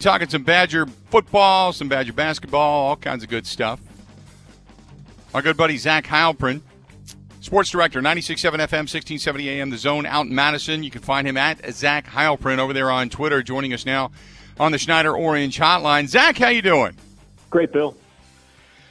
Talking 0.00 0.28
some 0.28 0.44
Badger 0.44 0.86
football, 1.10 1.72
some 1.72 1.88
Badger 1.88 2.12
basketball, 2.12 2.86
all 2.86 2.94
kinds 2.94 3.24
of 3.24 3.28
good 3.28 3.44
stuff. 3.44 3.80
Our 5.34 5.42
good 5.42 5.56
buddy 5.56 5.76
Zach 5.76 6.04
Heilprin, 6.04 6.60
sports 7.40 7.68
director, 7.70 8.00
96.7 8.00 8.38
FM, 8.52 8.86
1670 8.86 9.50
AM, 9.50 9.70
The 9.70 9.76
Zone 9.76 10.06
out 10.06 10.26
in 10.26 10.34
Madison. 10.36 10.84
You 10.84 10.92
can 10.92 11.02
find 11.02 11.26
him 11.26 11.36
at 11.36 11.74
Zach 11.74 12.06
Heilprin 12.06 12.58
over 12.58 12.72
there 12.72 12.92
on 12.92 13.08
Twitter, 13.08 13.42
joining 13.42 13.72
us 13.72 13.84
now 13.84 14.12
on 14.60 14.70
the 14.70 14.78
Schneider 14.78 15.16
Orange 15.16 15.58
Hotline. 15.58 16.06
Zach, 16.06 16.38
how 16.38 16.50
you 16.50 16.62
doing? 16.62 16.94
Great, 17.50 17.72
Bill. 17.72 17.96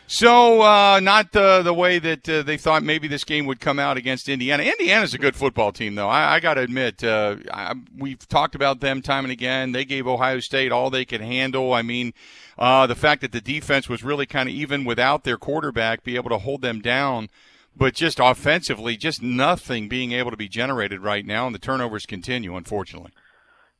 So, 0.09 0.61
uh, 0.61 1.01
not 1.01 1.33
the 1.33 1.61
the 1.61 1.73
way 1.73 1.99
that 1.99 2.29
uh, 2.29 2.41
they 2.41 2.55
thought 2.55 2.81
maybe 2.81 3.09
this 3.09 3.25
game 3.25 3.45
would 3.45 3.59
come 3.59 3.77
out 3.77 3.97
against 3.97 4.29
Indiana. 4.29 4.63
Indiana's 4.63 5.13
a 5.13 5.17
good 5.17 5.35
football 5.35 5.73
team, 5.73 5.95
though. 5.95 6.07
I, 6.07 6.35
I 6.35 6.39
got 6.39 6.53
to 6.53 6.61
admit, 6.61 7.03
uh, 7.03 7.35
I, 7.53 7.73
we've 7.97 8.25
talked 8.29 8.55
about 8.55 8.79
them 8.79 9.01
time 9.01 9.25
and 9.25 9.33
again. 9.33 9.73
They 9.73 9.83
gave 9.83 10.07
Ohio 10.07 10.39
State 10.39 10.71
all 10.71 10.89
they 10.89 11.03
could 11.03 11.19
handle. 11.19 11.73
I 11.73 11.81
mean, 11.81 12.13
uh, 12.57 12.87
the 12.87 12.95
fact 12.95 13.19
that 13.19 13.33
the 13.33 13.41
defense 13.41 13.89
was 13.89 14.01
really 14.01 14.25
kind 14.25 14.47
of 14.47 14.55
even 14.55 14.85
without 14.85 15.25
their 15.25 15.37
quarterback, 15.37 16.05
be 16.05 16.15
able 16.15 16.29
to 16.29 16.37
hold 16.37 16.61
them 16.61 16.79
down. 16.79 17.27
But 17.75 17.93
just 17.93 18.17
offensively, 18.19 18.95
just 18.95 19.21
nothing 19.21 19.89
being 19.89 20.13
able 20.13 20.31
to 20.31 20.37
be 20.37 20.47
generated 20.47 21.01
right 21.01 21.25
now, 21.25 21.47
and 21.47 21.53
the 21.53 21.59
turnovers 21.59 22.05
continue, 22.05 22.55
unfortunately. 22.55 23.11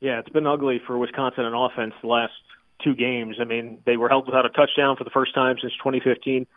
Yeah, 0.01 0.19
it's 0.19 0.29
been 0.29 0.45
ugly 0.45 0.81
for 0.85 0.97
Wisconsin 0.97 1.45
on 1.45 1.71
offense 1.71 1.93
the 2.01 2.07
last 2.07 2.33
two 2.83 2.95
games. 2.95 3.37
I 3.39 3.45
mean, 3.45 3.79
they 3.85 3.97
were 3.97 4.09
held 4.09 4.25
without 4.25 4.45
a 4.45 4.49
touchdown 4.49 4.95
for 4.97 5.03
the 5.03 5.09
first 5.09 5.33
time 5.33 5.57
since 5.61 5.73
2015. 5.73 6.47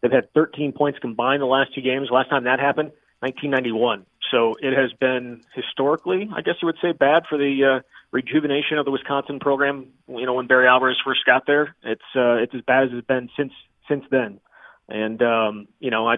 They've 0.00 0.12
had 0.12 0.32
13 0.32 0.72
points 0.72 0.98
combined 0.98 1.42
the 1.42 1.46
last 1.46 1.74
two 1.74 1.82
games. 1.82 2.08
Last 2.10 2.30
time 2.30 2.44
that 2.44 2.60
happened, 2.60 2.92
1991. 3.20 4.06
So 4.30 4.54
it 4.60 4.76
has 4.76 4.92
been 4.98 5.42
historically, 5.54 6.28
I 6.34 6.42
guess 6.42 6.54
you 6.62 6.66
would 6.66 6.78
say, 6.80 6.92
bad 6.92 7.24
for 7.28 7.36
the 7.36 7.78
uh, 7.78 7.82
rejuvenation 8.12 8.78
of 8.78 8.84
the 8.84 8.90
Wisconsin 8.90 9.40
program. 9.40 9.88
You 10.08 10.24
know, 10.24 10.34
when 10.34 10.46
Barry 10.46 10.68
Alvarez 10.68 10.96
first 11.04 11.20
got 11.26 11.46
there, 11.46 11.74
it's 11.82 12.02
uh, 12.14 12.36
it's 12.36 12.54
as 12.54 12.62
bad 12.62 12.84
as 12.84 12.90
it's 12.92 13.06
been 13.06 13.28
since 13.36 13.52
since 13.88 14.04
then. 14.10 14.40
And 14.88 15.20
um, 15.22 15.68
you 15.80 15.90
know, 15.90 16.08
I 16.08 16.16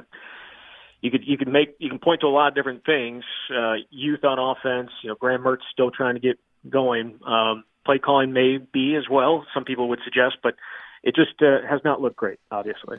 you 1.01 1.11
could 1.11 1.23
you 1.27 1.39
could 1.39 1.49
make 1.49 1.75
you 1.79 1.89
can 1.89 1.99
point 1.99 2.21
to 2.21 2.27
a 2.27 2.29
lot 2.29 2.49
of 2.49 2.55
different 2.55 2.85
things. 2.85 3.25
Uh, 3.51 3.75
youth 3.91 4.25
on 4.25 4.39
offense. 4.39 4.91
You 5.03 5.11
know, 5.11 5.17
Graham 5.17 5.43
Mertz 5.43 5.63
still 5.73 5.91
trying 5.91 6.15
to 6.15 6.21
get 6.21 6.39
going. 6.69 7.19
Um, 7.27 7.65
play 7.85 7.99
calling 7.99 8.33
may 8.33 8.59
be 8.59 8.95
as 8.97 9.05
well. 9.11 9.47
Some 9.55 9.65
people 9.65 9.89
would 9.89 10.01
suggest, 10.05 10.37
but 10.43 10.55
it 11.03 11.15
just 11.15 11.43
uh, 11.43 11.67
has 11.69 11.81
not 11.85 12.01
looked 12.01 12.17
great, 12.17 12.39
obviously. 12.51 12.99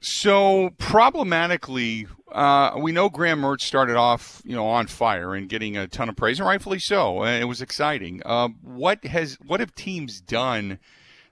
So 0.00 0.70
problematically, 0.78 2.06
uh, 2.32 2.72
we 2.78 2.90
know 2.90 3.10
Graham 3.10 3.42
Mertz 3.42 3.60
started 3.62 3.96
off, 3.96 4.40
you 4.44 4.56
know, 4.56 4.66
on 4.66 4.86
fire 4.86 5.34
and 5.34 5.46
getting 5.48 5.76
a 5.76 5.86
ton 5.86 6.08
of 6.08 6.16
praise, 6.16 6.40
and 6.40 6.48
rightfully 6.48 6.78
so. 6.78 7.22
And 7.22 7.42
it 7.42 7.46
was 7.46 7.60
exciting. 7.60 8.22
Uh, 8.24 8.48
what 8.62 9.04
has 9.04 9.36
what 9.46 9.60
have 9.60 9.74
teams 9.74 10.20
done 10.20 10.78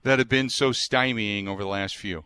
that 0.02 0.18
have 0.18 0.28
been 0.28 0.50
so 0.50 0.70
stymieing 0.70 1.48
over 1.48 1.62
the 1.62 1.68
last 1.68 1.96
few? 1.96 2.24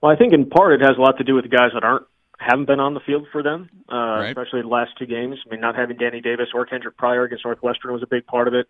Well, 0.00 0.12
I 0.12 0.16
think 0.16 0.32
in 0.32 0.48
part 0.48 0.80
it 0.80 0.86
has 0.86 0.96
a 0.96 1.00
lot 1.00 1.18
to 1.18 1.24
do 1.24 1.34
with 1.34 1.44
the 1.44 1.56
guys 1.56 1.70
that 1.74 1.82
aren't 1.82 2.06
haven't 2.38 2.66
been 2.66 2.80
on 2.80 2.94
the 2.94 3.00
field 3.00 3.26
for 3.32 3.42
them, 3.42 3.68
uh, 3.90 3.96
right. 3.96 4.28
especially 4.28 4.62
the 4.62 4.68
last 4.68 4.92
two 4.98 5.06
games. 5.06 5.38
I 5.44 5.50
mean, 5.50 5.60
not 5.60 5.74
having 5.74 5.96
Danny 5.96 6.20
Davis 6.20 6.48
or 6.54 6.66
Kendric 6.66 6.96
Pryor 6.96 7.24
against 7.24 7.44
Northwestern 7.44 7.92
was 7.92 8.02
a 8.02 8.06
big 8.06 8.26
part 8.26 8.46
of 8.46 8.54
it 8.54 8.66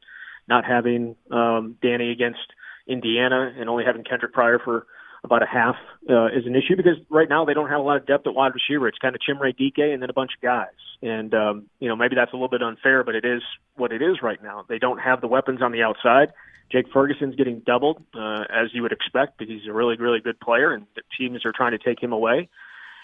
not 0.48 0.64
having 0.64 1.16
um, 1.30 1.76
Danny 1.82 2.10
against 2.10 2.40
Indiana 2.86 3.52
and 3.58 3.68
only 3.68 3.84
having 3.84 4.04
Kendric 4.04 4.32
Pryor 4.32 4.58
for 4.58 4.86
about 5.24 5.42
a 5.42 5.46
half 5.46 5.76
uh, 6.10 6.26
is 6.26 6.44
an 6.46 6.54
issue 6.54 6.76
because 6.76 6.98
right 7.08 7.28
now 7.28 7.46
they 7.46 7.54
don't 7.54 7.70
have 7.70 7.80
a 7.80 7.82
lot 7.82 7.96
of 7.96 8.06
depth 8.06 8.26
at 8.26 8.34
wide 8.34 8.52
receiver. 8.54 8.86
It's 8.86 8.98
kind 8.98 9.14
of 9.14 9.22
Chimere 9.26 9.56
Dike 9.56 9.90
and 9.92 10.02
then 10.02 10.10
a 10.10 10.12
bunch 10.12 10.32
of 10.36 10.42
guys. 10.42 10.68
And, 11.00 11.34
um, 11.34 11.64
you 11.80 11.88
know, 11.88 11.96
maybe 11.96 12.14
that's 12.14 12.32
a 12.32 12.36
little 12.36 12.48
bit 12.48 12.62
unfair, 12.62 13.02
but 13.02 13.14
it 13.14 13.24
is 13.24 13.42
what 13.76 13.90
it 13.90 14.02
is 14.02 14.22
right 14.22 14.42
now. 14.42 14.66
They 14.68 14.78
don't 14.78 14.98
have 14.98 15.22
the 15.22 15.26
weapons 15.26 15.62
on 15.62 15.72
the 15.72 15.82
outside. 15.82 16.28
Jake 16.70 16.86
Ferguson's 16.92 17.36
getting 17.36 17.60
doubled, 17.60 18.02
uh, 18.14 18.44
as 18.50 18.68
you 18.72 18.82
would 18.82 18.92
expect, 18.92 19.38
because 19.38 19.52
he's 19.52 19.68
a 19.68 19.72
really, 19.72 19.96
really 19.96 20.20
good 20.20 20.40
player, 20.40 20.72
and 20.72 20.86
the 20.94 21.02
teams 21.16 21.44
are 21.44 21.52
trying 21.52 21.72
to 21.72 21.78
take 21.78 22.02
him 22.02 22.12
away. 22.12 22.48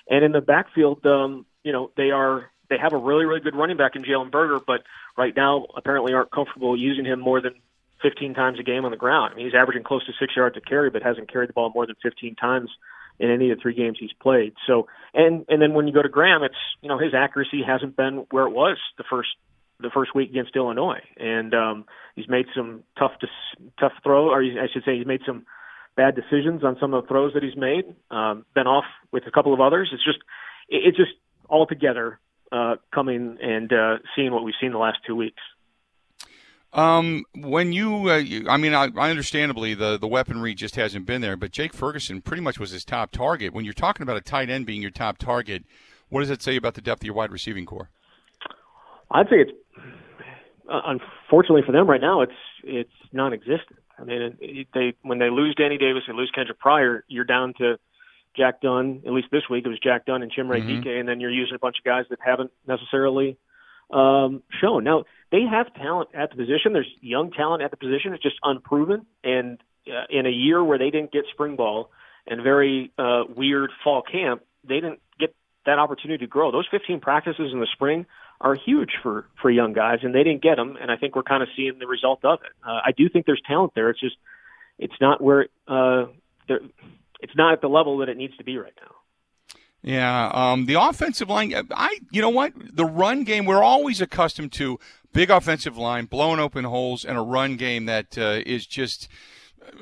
And 0.09 0.25
in 0.25 0.33
the 0.33 0.41
backfield, 0.41 1.05
um, 1.07 1.47
you 1.63 1.73
know, 1.73 1.91
they 1.97 2.11
are 2.11 2.51
they 2.71 2.79
have 2.79 2.93
a 2.93 2.97
really, 2.97 3.27
really 3.27 3.41
good 3.41 3.55
running 3.55 3.77
back 3.77 3.97
in 3.97 4.03
Jalen 4.03 4.31
Berger, 4.31 4.59
but 4.65 4.83
right 5.19 5.35
now 5.37 5.67
apparently 5.77 6.15
aren't 6.15 6.31
comfortable 6.31 6.79
using 6.79 7.05
him 7.05 7.21
more 7.21 7.41
than 7.41 7.55
15 8.03 8.33
times 8.33 8.59
a 8.59 8.63
game 8.63 8.85
on 8.85 8.91
the 8.91 8.97
ground. 8.97 9.33
I 9.33 9.37
mean, 9.37 9.47
he's 9.47 9.55
averaging 9.55 9.83
close 9.83 10.07
to 10.07 10.13
six 10.19 10.35
yards 10.35 10.55
to 10.55 10.61
carry, 10.61 10.89
but 10.89 11.03
hasn't 11.03 11.31
carried 11.31 11.51
the 11.51 11.53
ball 11.53 11.71
more 11.75 11.87
than 11.87 11.97
15 12.03 12.37
times 12.37 12.71
in 13.19 13.31
any 13.31 13.51
of 13.51 13.59
the 13.59 13.63
three 13.63 13.75
games 13.75 13.99
he's 14.01 14.13
played. 14.23 14.55
So, 14.67 14.89
and 15.13 15.45
and 15.49 15.61
then 15.61 15.75
when 15.75 15.87
you 15.87 15.93
go 15.93 16.01
to 16.01 16.09
Graham, 16.09 16.43
it's 16.43 16.55
you 16.81 16.89
know 16.89 16.99
his 16.99 17.13
accuracy 17.13 17.63
hasn't 17.67 17.97
been 17.97 18.25
where 18.31 18.47
it 18.47 18.51
was 18.51 18.79
the 18.97 19.05
first 19.11 19.29
the 19.79 19.91
first 19.91 20.15
week 20.15 20.31
against 20.31 20.57
Illinois, 20.57 21.03
and 21.19 21.55
um, 21.55 21.85
he's 22.17 22.29
made 22.29 22.47
some 22.57 22.83
tough 22.99 23.13
tough 23.79 23.93
throw, 24.03 24.31
or 24.31 24.43
I 24.43 24.69
should 24.73 24.85
say, 24.85 24.97
he's 24.97 25.07
made 25.07 25.21
some 25.27 25.45
bad 25.97 26.15
decisions 26.15 26.65
on 26.65 26.79
some 26.81 26.95
of 26.95 27.03
the 27.03 27.09
throws 27.09 27.35
that 27.35 27.43
he's 27.43 27.57
made. 27.57 27.85
Um, 28.11 28.47
been 28.55 28.67
off 28.67 28.85
with 29.13 29.25
a 29.27 29.31
couple 29.31 29.53
of 29.53 29.61
others. 29.61 29.91
It's 29.93 30.05
just 30.05 30.19
it, 30.69 30.83
it's 30.87 30.97
just 30.97 31.13
altogether 31.49 32.19
uh, 32.53 32.77
coming 32.93 33.39
and 33.41 33.73
uh, 33.73 33.99
seeing 34.15 34.33
what 34.33 34.45
we've 34.45 34.55
seen 34.61 34.73
the 34.73 34.79
last 34.79 34.99
two 35.07 35.17
weeks. 35.17 35.41
Um, 36.73 37.25
when 37.35 37.73
you, 37.73 38.11
uh, 38.11 38.17
you 38.17 38.49
I 38.49 38.57
mean, 38.57 38.75
I, 38.75 38.89
I, 38.97 39.11
understandably 39.11 39.75
the 39.75 39.99
the 39.99 40.07
weaponry 40.07 40.55
just 40.55 40.77
hasn't 40.77 41.05
been 41.05 41.21
there, 41.21 41.37
but 41.37 41.51
Jake 41.51 41.73
Ferguson 41.73 42.21
pretty 42.21 42.43
much 42.43 42.61
was 42.61 42.71
his 42.71 42.85
top 42.85 43.11
target. 43.11 43.53
When 43.53 43.65
you're 43.65 43.75
talking 43.75 44.05
about 44.05 44.17
a 44.17 44.21
tight 44.21 44.51
end 44.51 44.67
being 44.67 44.81
your 44.81 44.93
top 44.93 45.19
target, 45.19 45.65
what 46.11 46.21
does 46.21 46.31
it 46.31 46.43
say 46.43 46.55
about 46.55 46.75
the 46.75 46.81
depth 46.81 47.03
of 47.03 47.07
your 47.07 47.15
wide 47.15 47.33
receiving 47.33 47.67
corps? 47.67 47.91
I'd 49.11 49.27
say 49.29 49.41
it's 49.41 49.51
uh, 50.71 50.81
unfortunately 50.87 51.63
for 51.67 51.73
them 51.73 51.91
right 51.91 52.01
now, 52.01 52.21
it's 52.21 52.33
it's 52.63 52.93
non-existent. 53.13 53.81
I 53.99 54.05
mean, 54.05 54.23
it, 54.23 54.37
it, 54.41 54.67
they 54.73 54.95
when 55.03 55.19
they 55.19 55.29
lose 55.29 55.57
Danny 55.57 55.77
Davis 55.77 56.05
and 56.07 56.17
lose 56.17 56.31
Kendric 56.33 56.59
Pryor, 56.59 57.05
you're 57.09 57.25
down 57.25 57.53
to 57.59 57.79
Jack 58.41 58.63
Dunn. 58.63 59.03
At 59.07 59.13
least 59.13 59.29
this 59.31 59.43
week, 59.51 59.67
it 59.67 59.69
was 59.69 59.79
Jack 59.79 60.07
Dunn 60.07 60.23
and 60.23 60.33
Chimere 60.33 60.61
mm-hmm. 60.61 60.77
Dike, 60.77 60.87
and 60.87 61.09
then 61.09 61.21
you're 61.21 61.31
using 61.31 61.55
a 61.55 61.59
bunch 61.59 61.77
of 61.79 61.85
guys 61.85 62.05
that 62.09 62.19
haven't 62.25 62.51
necessarily 62.67 63.37
um, 63.91 64.43
shown. 64.61 64.85
Now 64.85 65.05
they 65.31 65.43
have 65.43 65.73
talent 65.75 66.11
at 66.15 66.31
the 66.31 66.37
position. 66.37 66.73
There's 66.73 66.91
young 67.01 67.31
talent 67.31 67.63
at 67.63 67.71
the 67.71 67.77
position. 67.77 68.15
It's 68.15 68.23
just 68.23 68.37
unproven. 68.43 69.07
And 69.23 69.59
uh, 69.87 70.07
in 70.09 70.27
a 70.27 70.31
year 70.31 70.63
where 70.65 70.79
they 70.79 70.91
didn't 70.91 71.13
get 71.13 71.25
spring 71.33 71.57
ball 71.57 71.91
and 72.27 72.43
very 72.43 72.93
uh, 72.99 73.25
weird 73.35 73.71
fall 73.85 74.03
camp, 74.03 74.43
they 74.67 74.77
didn't 74.77 75.01
get 75.19 75.35
that 75.67 75.79
opportunity 75.79 76.25
to 76.25 76.29
grow. 76.29 76.51
Those 76.51 76.69
15 76.71 77.01
practices 77.01 77.51
in 77.53 77.61
the 77.61 77.69
spring 77.73 78.07
are 78.41 78.55
huge 78.55 78.93
for 79.03 79.27
for 79.43 79.51
young 79.51 79.75
guys, 79.75 79.99
and 80.03 80.15
they 80.15 80.25
didn't 80.25 80.43
get 80.43 80.57
them. 80.57 80.79
And 80.81 80.91
I 80.91 80.97
think 80.97 81.15
we're 81.15 81.23
kind 81.23 81.43
of 81.43 81.49
seeing 81.57 81.79
the 81.79 81.87
result 81.87 82.25
of 82.25 82.41
it. 82.43 82.53
Uh, 82.67 82.81
I 82.87 82.93
do 82.97 83.09
think 83.09 83.27
there's 83.27 83.43
talent 83.47 83.73
there. 83.75 83.91
It's 83.91 84.01
just 84.01 84.17
it's 84.79 84.95
not 85.01 85.21
where 85.21 85.49
uh, 85.69 86.07
it's 87.23 87.35
not 87.37 87.53
at 87.53 87.61
the 87.61 87.69
level 87.69 87.99
that 87.99 88.09
it 88.09 88.17
needs 88.17 88.37
to 88.37 88.45
be 88.45 88.59
right 88.59 88.73
now. 88.81 88.95
Yeah, 89.83 90.31
um, 90.35 90.67
the 90.67 90.75
offensive 90.75 91.31
line. 91.31 91.55
I, 91.71 91.99
you 92.11 92.21
know 92.21 92.29
what, 92.29 92.53
the 92.57 92.85
run 92.85 93.25
game. 93.25 93.47
We're 93.47 93.63
always 93.63 94.01
accustomed 94.01 94.53
to 94.53 94.79
big 95.13 95.31
offensive 95.31 95.79
line, 95.79 96.05
blowing 96.05 96.39
open 96.39 96.65
holes, 96.65 97.05
and 97.05 97.17
a 97.17 97.23
run 97.23 97.57
game 97.57 97.87
that 97.87 98.19
uh, 98.19 98.43
is 98.45 98.67
just 98.67 99.09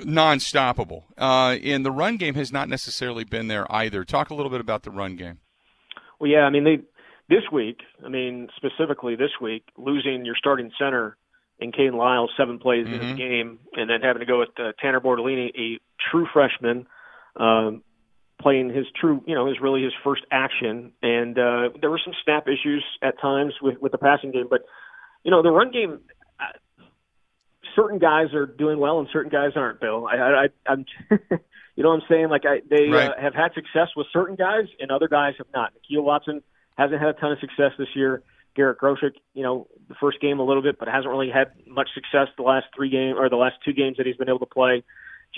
non-stoppable. 0.04 1.04
Uh, 1.16 1.56
and 1.62 1.84
the 1.84 1.90
run 1.90 2.16
game 2.16 2.34
has 2.34 2.52
not 2.52 2.68
necessarily 2.68 3.24
been 3.24 3.48
there 3.48 3.70
either. 3.72 4.04
Talk 4.04 4.30
a 4.30 4.34
little 4.34 4.50
bit 4.50 4.60
about 4.60 4.84
the 4.84 4.90
run 4.90 5.16
game. 5.16 5.38
Well, 6.20 6.30
yeah, 6.30 6.44
I 6.44 6.50
mean 6.50 6.64
they 6.64 6.78
this 7.28 7.44
week. 7.52 7.80
I 8.04 8.08
mean 8.08 8.48
specifically 8.56 9.16
this 9.16 9.32
week, 9.40 9.64
losing 9.76 10.24
your 10.24 10.36
starting 10.36 10.70
center 10.78 11.16
in 11.58 11.72
Kayden 11.72 11.94
Lyles 11.94 12.30
seven 12.36 12.58
plays 12.58 12.86
mm-hmm. 12.86 13.00
in 13.00 13.08
the 13.08 13.14
game, 13.16 13.58
and 13.74 13.90
then 13.90 14.00
having 14.00 14.20
to 14.20 14.26
go 14.26 14.38
with 14.38 14.50
uh, 14.58 14.72
Tanner 14.80 15.00
Bortolini, 15.00 15.50
a 15.58 15.80
true 16.10 16.26
freshman 16.32 16.86
um, 17.38 17.82
playing 18.40 18.70
his 18.70 18.86
true, 19.00 19.22
you 19.26 19.34
know, 19.34 19.46
his 19.46 19.60
really 19.60 19.82
his 19.82 19.92
first 20.04 20.22
action. 20.30 20.92
And 21.02 21.38
uh, 21.38 21.70
there 21.80 21.90
were 21.90 22.00
some 22.04 22.14
snap 22.24 22.46
issues 22.46 22.84
at 23.02 23.20
times 23.20 23.54
with 23.62 23.78
with 23.80 23.92
the 23.92 23.98
passing 23.98 24.32
game, 24.32 24.46
but 24.48 24.62
you 25.24 25.30
know, 25.30 25.42
the 25.42 25.50
run 25.50 25.70
game. 25.70 26.00
Uh, 26.40 26.58
certain 27.74 27.98
guys 27.98 28.34
are 28.34 28.46
doing 28.46 28.78
well 28.78 28.98
and 28.98 29.08
certain 29.12 29.30
guys 29.30 29.52
aren't. 29.54 29.80
Bill, 29.80 30.06
I, 30.06 30.16
I, 30.16 30.46
I'm, 30.66 30.84
you 31.76 31.82
know, 31.82 31.90
what 31.90 31.96
I'm 31.96 32.08
saying 32.08 32.28
like 32.28 32.42
I, 32.44 32.60
they 32.68 32.88
right. 32.88 33.10
uh, 33.10 33.20
have 33.20 33.34
had 33.34 33.52
success 33.54 33.88
with 33.96 34.06
certain 34.12 34.36
guys 34.36 34.66
and 34.80 34.90
other 34.90 35.08
guys 35.08 35.34
have 35.38 35.46
not. 35.54 35.72
Nakia 35.74 36.02
Watson 36.02 36.42
hasn't 36.76 37.00
had 37.00 37.10
a 37.10 37.12
ton 37.14 37.32
of 37.32 37.38
success 37.38 37.72
this 37.78 37.88
year. 37.94 38.22
Garrett 38.56 38.78
Groshek, 38.78 39.14
you 39.34 39.44
know, 39.44 39.68
the 39.88 39.94
first 40.00 40.20
game 40.20 40.40
a 40.40 40.44
little 40.44 40.62
bit, 40.62 40.78
but 40.78 40.88
hasn't 40.88 41.08
really 41.08 41.30
had 41.30 41.52
much 41.66 41.88
success 41.94 42.26
the 42.36 42.42
last 42.42 42.66
three 42.74 42.90
games 42.90 43.16
or 43.16 43.28
the 43.28 43.36
last 43.36 43.56
two 43.64 43.72
games 43.72 43.96
that 43.98 44.06
he's 44.06 44.16
been 44.16 44.28
able 44.28 44.40
to 44.40 44.46
play. 44.46 44.82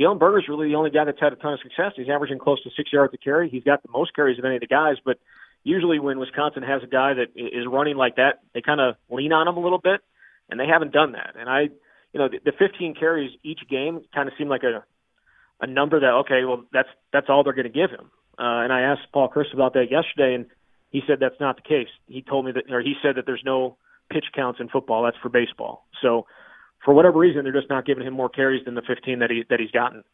Jalen 0.01 0.19
Berger's 0.19 0.47
really 0.49 0.69
the 0.69 0.77
only 0.77 0.91
guy 0.91 1.05
that's 1.05 1.21
had 1.21 1.33
a 1.33 1.37
ton 1.37 1.53
of 1.53 1.61
success. 1.61 1.93
He's 1.95 2.09
averaging 2.09 2.39
close 2.39 2.63
to 2.63 2.71
six 2.77 2.93
yards 2.93 3.13
a 3.13 3.19
carry. 3.19 3.51
He's 3.51 3.65
got 3.65 3.83
the 3.83 3.91
most 3.91 4.15
carries 4.15 4.39
of 4.39 4.45
any 4.45 4.57
of 4.57 4.61
the 4.61 4.67
guys, 4.67 4.97
but 5.05 5.19
usually 5.63 5.99
when 5.99 6.19
Wisconsin 6.19 6.63
has 6.63 6.83
a 6.83 6.87
guy 6.87 7.13
that 7.15 7.29
is 7.37 7.67
running 7.71 7.97
like 7.97 8.17
that, 8.17 8.41
they 8.55 8.63
kind 8.63 8.81
of 8.81 8.95
lean 9.11 9.33
on 9.33 9.47
him 9.47 9.57
a 9.57 9.61
little 9.61 9.79
bit, 9.79 10.01
and 10.49 10.59
they 10.59 10.67
haven't 10.67 10.93
done 10.93 11.13
that. 11.13 11.35
And 11.39 11.51
I, 11.51 11.69
you 12.13 12.19
know, 12.19 12.29
the, 12.29 12.39
the 12.45 12.53
15 12.59 12.95
carries 12.99 13.31
each 13.43 13.61
game 13.69 14.01
kind 14.15 14.29
of 14.29 14.35
seemed 14.39 14.51
like 14.51 14.63
a 14.63 14.85
a 15.63 15.67
number 15.67 16.01
that 16.01 16.13
okay, 16.25 16.45
well 16.45 16.65
that's 16.73 16.89
that's 17.13 17.27
all 17.29 17.45
they're 17.45 17.53
going 17.53 17.71
to 17.71 17.73
give 17.73 17.91
him. 17.91 18.11
Uh, 18.39 18.65
and 18.65 18.73
I 18.73 18.81
asked 18.81 19.13
Paul 19.13 19.29
Chryst 19.29 19.53
about 19.53 19.75
that 19.75 19.91
yesterday, 19.91 20.35
and 20.35 20.47
he 20.91 21.03
said 21.07 21.19
that's 21.21 21.39
not 21.39 21.57
the 21.57 21.63
case. 21.63 21.89
He 22.07 22.23
told 22.23 22.47
me 22.47 22.53
that, 22.53 22.73
or 22.73 22.81
he 22.81 22.95
said 23.03 23.17
that 23.17 23.27
there's 23.27 23.43
no 23.45 23.77
pitch 24.11 24.25
counts 24.35 24.61
in 24.61 24.69
football. 24.69 25.05
That's 25.05 25.19
for 25.23 25.29
baseball. 25.29 25.85
So 26.01 26.27
for 26.85 26.95
whatever 26.95 27.19
reason, 27.19 27.45
they're 27.45 27.53
just 27.53 27.71
not 27.71 27.85
giving 27.87 28.07
him 28.07 28.15
more 28.15 28.29
carries 28.29 28.65
than 28.65 28.75
the 28.75 28.83
15 28.83 29.19
that 29.19 29.31
he 29.31 29.45
that 29.51 29.61
he's 29.61 29.71
gotten. 29.71 30.05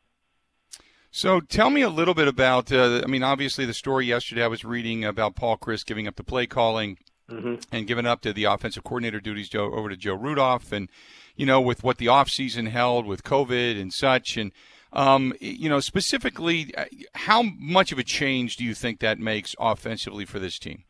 So 1.10 1.40
tell 1.40 1.70
me 1.70 1.80
a 1.80 1.88
little 1.88 2.14
bit 2.14 2.28
about. 2.28 2.70
Uh, 2.70 3.00
I 3.02 3.06
mean, 3.06 3.22
obviously 3.22 3.64
the 3.64 3.74
story 3.74 4.06
yesterday 4.06 4.42
I 4.42 4.48
was 4.48 4.64
reading 4.64 5.04
about 5.04 5.34
Paul 5.34 5.56
Chryst 5.56 5.86
giving 5.86 6.06
up 6.06 6.16
the 6.16 6.24
play 6.24 6.46
calling 6.46 6.98
mm-hmm. 7.30 7.54
and 7.72 7.86
giving 7.86 8.06
up 8.06 8.20
to 8.22 8.32
the 8.32 8.44
offensive 8.44 8.84
coordinator 8.84 9.20
duties 9.20 9.48
Joe, 9.48 9.72
over 9.72 9.88
to 9.88 9.96
Joe 9.96 10.14
Rudolph, 10.14 10.72
and 10.72 10.90
you 11.34 11.46
know 11.46 11.60
with 11.60 11.82
what 11.82 11.98
the 11.98 12.06
offseason 12.06 12.69
held 12.69 13.06
with 13.06 13.22
COVID 13.22 13.80
and 13.80 13.92
such, 13.92 14.36
and 14.36 14.52
um, 14.92 15.32
you 15.40 15.69
know 15.69 15.80
specifically, 15.80 16.74
uh, 16.76 16.84
how 17.14 17.42
much 17.42 17.92
of 17.92 17.98
a 17.98 18.04
change 18.04 18.56
do 18.56 18.64
you 18.64 18.74
think 18.74 19.00
that 19.00 19.19
makes 19.19 19.54
offensively 19.58 20.24
for 20.24 20.38
this 20.38 20.58
team? 20.58 20.84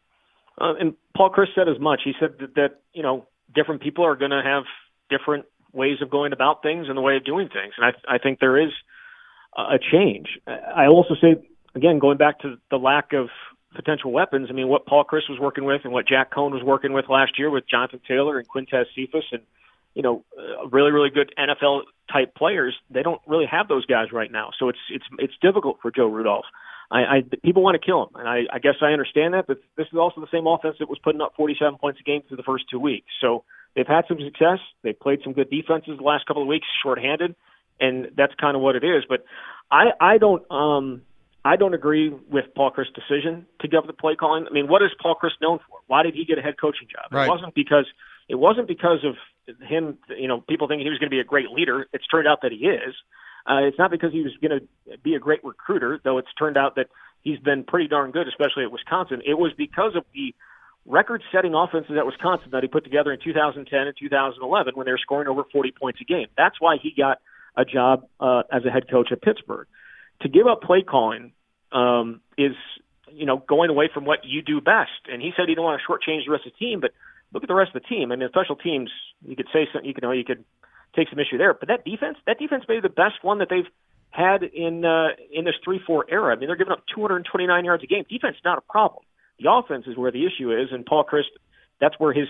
Uh, 0.58 0.74
and 0.80 0.94
Paul 1.16 1.30
Chryst 1.30 1.54
said 1.54 1.68
as 1.68 1.78
much. 1.78 2.00
He 2.04 2.14
said 2.18 2.34
that, 2.40 2.54
that 2.54 2.80
you 2.92 3.02
know 3.02 3.26
different 3.54 3.82
people 3.82 4.04
are 4.04 4.16
going 4.16 4.30
to 4.30 4.42
have 4.42 4.64
different 5.08 5.44
ways 5.76 5.98
of 6.02 6.10
going 6.10 6.32
about 6.32 6.62
things 6.62 6.86
and 6.88 6.96
the 6.96 7.02
way 7.02 7.16
of 7.16 7.24
doing 7.24 7.48
things, 7.48 7.74
and 7.76 7.86
I, 7.86 8.16
I 8.16 8.18
think 8.18 8.40
there 8.40 8.60
is 8.60 8.72
a 9.56 9.78
change. 9.78 10.28
I 10.46 10.86
also 10.86 11.14
say 11.20 11.36
again, 11.74 11.98
going 11.98 12.16
back 12.16 12.40
to 12.40 12.56
the 12.70 12.76
lack 12.76 13.12
of 13.12 13.28
potential 13.76 14.10
weapons. 14.10 14.48
I 14.50 14.54
mean, 14.54 14.68
what 14.68 14.86
Paul 14.86 15.04
Chryst 15.04 15.28
was 15.28 15.38
working 15.38 15.64
with 15.64 15.82
and 15.84 15.92
what 15.92 16.08
Jack 16.08 16.32
Coan 16.32 16.50
was 16.50 16.62
working 16.62 16.92
with 16.92 17.04
last 17.08 17.38
year 17.38 17.50
with 17.50 17.68
Jonathan 17.68 18.00
Taylor 18.08 18.38
and 18.38 18.48
Quintez 18.48 18.86
Cephus 18.94 19.24
and 19.30 19.42
you 19.94 20.02
know 20.02 20.24
uh, 20.36 20.66
really 20.68 20.90
really 20.90 21.10
good 21.10 21.32
NFL 21.38 21.82
type 22.12 22.34
players. 22.34 22.74
They 22.90 23.02
don't 23.02 23.20
really 23.26 23.46
have 23.46 23.68
those 23.68 23.86
guys 23.86 24.12
right 24.12 24.32
now, 24.32 24.50
so 24.58 24.68
it's 24.68 24.78
it's 24.90 25.04
it's 25.18 25.34
difficult 25.40 25.78
for 25.80 25.90
Joe 25.90 26.06
Rudolph. 26.06 26.46
I, 26.90 26.98
I 26.98 27.22
people 27.42 27.62
want 27.62 27.80
to 27.80 27.84
kill 27.84 28.04
him, 28.04 28.10
and 28.14 28.28
I, 28.28 28.42
I 28.52 28.58
guess 28.58 28.76
I 28.80 28.92
understand 28.92 29.34
that. 29.34 29.46
But 29.46 29.58
this 29.76 29.86
is 29.92 29.98
also 29.98 30.20
the 30.20 30.28
same 30.32 30.46
offense 30.46 30.76
that 30.78 30.88
was 30.88 30.98
putting 31.02 31.20
up 31.20 31.34
47 31.36 31.78
points 31.78 32.00
a 32.00 32.04
game 32.04 32.22
through 32.26 32.36
the 32.36 32.44
first 32.44 32.64
two 32.70 32.78
weeks. 32.78 33.08
So 33.20 33.44
they've 33.76 33.86
had 33.86 34.04
some 34.08 34.18
success. 34.18 34.58
They've 34.82 34.98
played 34.98 35.20
some 35.22 35.34
good 35.34 35.50
defenses 35.50 35.98
the 35.98 36.04
last 36.04 36.26
couple 36.26 36.42
of 36.42 36.48
weeks, 36.48 36.66
shorthanded, 36.82 37.36
and 37.78 38.08
that's 38.16 38.34
kind 38.40 38.56
of 38.56 38.62
what 38.62 38.74
it 38.74 38.82
is. 38.82 39.04
But 39.08 39.24
I 39.70 39.90
I 40.00 40.18
don't 40.18 40.50
um 40.50 41.02
I 41.44 41.54
don't 41.54 41.74
agree 41.74 42.08
with 42.08 42.46
Paul 42.56 42.72
Chryst's 42.72 42.94
decision 42.94 43.46
to 43.60 43.68
give 43.68 43.86
the 43.86 43.92
play 43.92 44.16
calling. 44.16 44.46
I 44.50 44.52
mean, 44.52 44.66
what 44.66 44.82
is 44.82 44.90
Paul 45.00 45.16
Chryst 45.22 45.40
known 45.40 45.58
for? 45.68 45.78
Why 45.86 46.02
did 46.02 46.14
he 46.14 46.24
get 46.24 46.38
a 46.38 46.42
head 46.42 46.54
coaching 46.60 46.88
job? 46.90 47.12
Right. 47.12 47.26
It 47.26 47.30
wasn't 47.30 47.54
because 47.54 47.86
it 48.28 48.34
wasn't 48.34 48.66
because 48.66 49.04
of 49.04 49.14
him. 49.60 49.98
You 50.08 50.26
know, 50.26 50.40
people 50.40 50.66
thinking 50.66 50.86
he 50.86 50.90
was 50.90 50.98
going 50.98 51.10
to 51.10 51.14
be 51.14 51.20
a 51.20 51.24
great 51.24 51.50
leader. 51.50 51.86
It's 51.92 52.06
turned 52.08 52.26
out 52.26 52.40
that 52.42 52.50
he 52.50 52.66
is. 52.66 52.94
Uh, 53.48 53.62
it's 53.62 53.78
not 53.78 53.92
because 53.92 54.12
he 54.12 54.22
was 54.22 54.32
going 54.42 54.58
to 54.58 54.98
be 55.04 55.14
a 55.14 55.20
great 55.20 55.44
recruiter, 55.44 56.00
though. 56.02 56.18
It's 56.18 56.32
turned 56.36 56.56
out 56.56 56.74
that 56.74 56.88
he's 57.22 57.38
been 57.38 57.62
pretty 57.62 57.86
darn 57.86 58.10
good, 58.10 58.26
especially 58.26 58.64
at 58.64 58.72
Wisconsin. 58.72 59.22
It 59.24 59.34
was 59.34 59.52
because 59.56 59.94
of 59.94 60.04
the 60.12 60.34
record-setting 60.86 61.54
offenses 61.54 61.96
at 61.98 62.06
Wisconsin 62.06 62.50
that 62.52 62.62
he 62.62 62.68
put 62.68 62.84
together 62.84 63.12
in 63.12 63.18
2010 63.22 63.78
and 63.78 63.96
2011 63.98 64.74
when 64.76 64.86
they 64.86 64.92
were 64.92 64.98
scoring 64.98 65.28
over 65.28 65.42
40 65.52 65.72
points 65.72 66.00
a 66.00 66.04
game. 66.04 66.28
That's 66.36 66.60
why 66.60 66.76
he 66.80 66.94
got 66.96 67.18
a 67.56 67.64
job 67.64 68.06
uh, 68.20 68.42
as 68.52 68.64
a 68.64 68.70
head 68.70 68.88
coach 68.90 69.08
at 69.10 69.22
Pittsburgh. 69.22 69.66
To 70.22 70.28
give 70.28 70.46
up 70.46 70.62
play 70.62 70.82
calling 70.82 71.32
um, 71.72 72.20
is, 72.38 72.52
you 73.10 73.26
know, 73.26 73.36
going 73.36 73.70
away 73.70 73.90
from 73.92 74.04
what 74.04 74.20
you 74.24 74.42
do 74.42 74.60
best. 74.60 75.10
And 75.10 75.20
he 75.20 75.32
said 75.36 75.48
he 75.48 75.54
didn't 75.54 75.64
want 75.64 75.80
to 75.80 75.86
shortchange 75.86 76.24
the 76.24 76.32
rest 76.32 76.46
of 76.46 76.52
the 76.52 76.64
team, 76.64 76.80
but 76.80 76.92
look 77.32 77.42
at 77.42 77.48
the 77.48 77.54
rest 77.54 77.74
of 77.74 77.82
the 77.82 77.88
team. 77.88 78.12
I 78.12 78.16
mean, 78.16 78.28
special 78.28 78.56
teams, 78.56 78.90
you 79.26 79.36
could 79.36 79.48
say 79.52 79.68
something, 79.72 79.88
you 79.88 79.94
know, 80.00 80.12
you 80.12 80.24
could 80.24 80.44
take 80.94 81.08
some 81.10 81.18
issue 81.18 81.36
there, 81.36 81.52
but 81.52 81.68
that 81.68 81.84
defense, 81.84 82.16
that 82.26 82.38
defense 82.38 82.64
may 82.68 82.76
be 82.76 82.80
the 82.80 82.88
best 82.88 83.22
one 83.22 83.38
that 83.38 83.48
they've 83.50 83.68
had 84.10 84.42
in 84.42 84.84
uh, 84.84 85.08
in 85.30 85.44
this 85.44 85.54
three 85.62 85.80
four 85.86 86.06
era. 86.08 86.34
I 86.34 86.38
mean, 86.38 86.48
they're 86.48 86.56
giving 86.56 86.72
up 86.72 86.84
229 86.94 87.64
yards 87.64 87.82
a 87.84 87.86
game. 87.86 88.04
Defense 88.08 88.36
not 88.44 88.58
a 88.58 88.62
problem. 88.62 89.04
The 89.38 89.50
offense 89.50 89.86
is 89.86 89.96
where 89.96 90.10
the 90.10 90.26
issue 90.26 90.52
is, 90.52 90.68
and 90.72 90.84
Paul 90.86 91.04
Chryst, 91.04 91.30
that's 91.80 91.94
where 91.98 92.12
his 92.12 92.28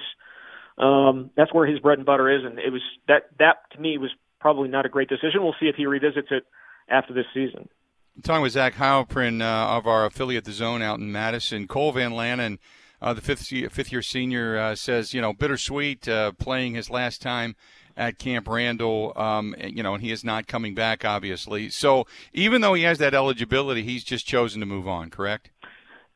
um, 0.78 1.30
that's 1.36 1.52
where 1.54 1.66
his 1.66 1.78
bread 1.78 1.98
and 1.98 2.06
butter 2.06 2.30
is. 2.30 2.44
And 2.44 2.58
it 2.58 2.70
was 2.70 2.82
that 3.08 3.30
that 3.38 3.56
to 3.72 3.80
me 3.80 3.98
was 3.98 4.10
probably 4.40 4.68
not 4.68 4.86
a 4.86 4.88
great 4.88 5.08
decision. 5.08 5.42
We'll 5.42 5.54
see 5.58 5.66
if 5.66 5.76
he 5.76 5.86
revisits 5.86 6.28
it 6.30 6.44
after 6.88 7.12
this 7.14 7.26
season. 7.32 7.68
I'm 8.16 8.22
talking 8.22 8.42
with 8.42 8.52
Zach 8.52 8.74
Heilprin 8.74 9.42
uh, 9.42 9.76
of 9.76 9.86
our 9.86 10.06
affiliate, 10.06 10.44
The 10.44 10.52
Zone, 10.52 10.82
out 10.82 10.98
in 10.98 11.12
Madison. 11.12 11.68
Cole 11.68 11.92
Van 11.92 12.12
Lanen, 12.12 12.58
uh, 13.00 13.12
the 13.12 13.20
fifth 13.20 13.46
fifth 13.46 13.92
year 13.92 14.02
senior, 14.02 14.56
uh, 14.56 14.74
says 14.74 15.12
you 15.12 15.20
know 15.20 15.32
bittersweet 15.32 16.08
uh, 16.08 16.32
playing 16.32 16.74
his 16.74 16.90
last 16.90 17.20
time 17.20 17.56
at 17.96 18.18
Camp 18.18 18.48
Randall. 18.48 19.12
Um, 19.16 19.54
you 19.58 19.82
know, 19.82 19.94
and 19.94 20.02
he 20.02 20.10
is 20.10 20.24
not 20.24 20.46
coming 20.46 20.74
back, 20.74 21.04
obviously. 21.04 21.68
So 21.70 22.06
even 22.32 22.60
though 22.60 22.74
he 22.74 22.82
has 22.82 22.98
that 22.98 23.14
eligibility, 23.14 23.82
he's 23.82 24.04
just 24.04 24.26
chosen 24.26 24.60
to 24.60 24.66
move 24.66 24.88
on. 24.88 25.10
Correct. 25.10 25.50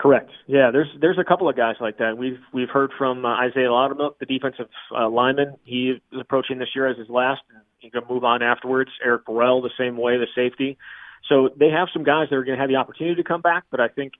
Correct. 0.00 0.31
Yeah, 0.47 0.70
there's 0.73 0.88
there's 0.99 1.19
a 1.19 1.25
couple 1.25 1.47
of 1.47 1.56
guys 1.56 1.75
like 1.79 1.99
that. 1.99 2.17
We've 2.17 2.38
we've 2.55 2.70
heard 2.70 2.91
from 2.97 3.26
uh, 3.26 3.35
Isaiah 3.35 3.69
Loudermilk, 3.69 4.19
the 4.19 4.25
defensive 4.25 4.69
uh, 4.99 5.11
lineman. 5.11 5.56
He 5.64 5.91
is 5.91 6.00
approaching 6.19 6.58
this 6.58 6.70
year 6.75 6.88
as 6.88 6.97
his 6.97 7.11
last. 7.11 7.43
He's 7.81 7.93
going 7.93 8.06
to 8.06 8.11
move 8.11 8.25
on 8.25 8.43
afterwards. 8.43 8.91
Eric 9.05 9.26
Burrell, 9.26 9.61
the 9.61 9.69
same 9.79 9.99
way, 9.99 10.17
the 10.17 10.26
safety. 10.35 10.79
So 11.29 11.50
they 11.55 11.69
have 11.69 11.88
some 11.93 12.02
guys 12.02 12.29
that 12.31 12.37
are 12.37 12.44
going 12.44 12.56
to 12.56 12.62
have 12.62 12.70
the 12.70 12.76
opportunity 12.76 13.17
to 13.17 13.29
come 13.29 13.43
back, 13.43 13.64
but 13.70 13.79
I 13.79 13.88
think 13.88 14.14